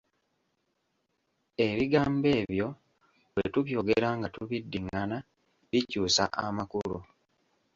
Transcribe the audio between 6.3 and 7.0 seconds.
amakulu.